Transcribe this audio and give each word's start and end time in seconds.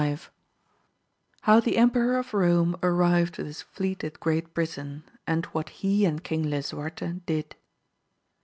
XXV.— 0.01 0.29
How 1.41 1.59
the 1.59 1.77
Emperor 1.77 2.17
of 2.17 2.31
Borne 2.31 2.75
arrived 2.81 3.37
with 3.37 3.45
his 3.45 3.61
fleet 3.61 4.03
at 4.03 4.19
Great 4.19 4.51
Britain, 4.51 5.03
and 5.27 5.45
what 5.53 5.69
he 5.69 6.05
and 6.05 6.23
Eling 6.23 6.49
Lisuarte 6.49 7.21
did. 7.27 7.55